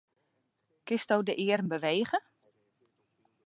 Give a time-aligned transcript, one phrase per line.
[0.85, 2.19] Kinsto de earm bewege?